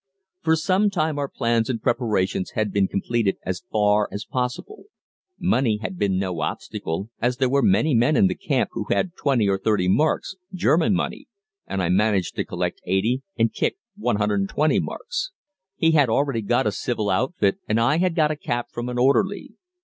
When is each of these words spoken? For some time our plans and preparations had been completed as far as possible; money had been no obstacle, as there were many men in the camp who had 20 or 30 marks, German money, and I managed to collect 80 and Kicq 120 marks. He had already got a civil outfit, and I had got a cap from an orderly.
For 0.41 0.55
some 0.55 0.89
time 0.89 1.19
our 1.19 1.27
plans 1.29 1.69
and 1.69 1.79
preparations 1.79 2.53
had 2.55 2.71
been 2.73 2.87
completed 2.87 3.37
as 3.45 3.61
far 3.71 4.09
as 4.11 4.25
possible; 4.25 4.85
money 5.37 5.77
had 5.83 5.99
been 5.99 6.17
no 6.17 6.41
obstacle, 6.41 7.11
as 7.21 7.37
there 7.37 7.49
were 7.51 7.61
many 7.61 7.93
men 7.93 8.15
in 8.15 8.25
the 8.25 8.33
camp 8.33 8.71
who 8.73 8.85
had 8.89 9.15
20 9.15 9.47
or 9.47 9.59
30 9.59 9.89
marks, 9.89 10.35
German 10.55 10.95
money, 10.95 11.27
and 11.67 11.83
I 11.83 11.89
managed 11.89 12.35
to 12.37 12.43
collect 12.45 12.81
80 12.87 13.21
and 13.37 13.53
Kicq 13.53 13.73
120 13.95 14.79
marks. 14.79 15.29
He 15.75 15.91
had 15.91 16.09
already 16.09 16.41
got 16.41 16.65
a 16.65 16.71
civil 16.71 17.11
outfit, 17.11 17.59
and 17.69 17.79
I 17.79 17.99
had 17.99 18.15
got 18.15 18.31
a 18.31 18.35
cap 18.35 18.71
from 18.71 18.89
an 18.89 18.97
orderly. 18.97 19.51